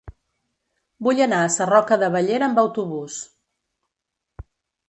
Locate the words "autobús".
2.65-3.19